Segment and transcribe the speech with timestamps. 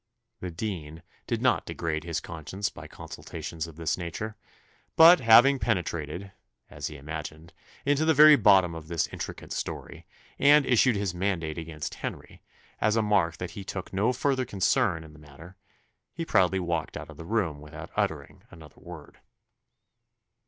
[0.39, 4.35] The dean did not degrade his consequence by consultations of this nature:
[4.95, 6.31] but, having penetrated
[6.71, 7.53] (as he imagined)
[7.85, 10.07] into the very bottom of this intricate story,
[10.39, 12.41] and issued his mandate against Henry,
[12.79, 15.55] as a mark that he took no farther concern in the matter,
[16.15, 19.19] he proudly walked out of the room without uttering another word.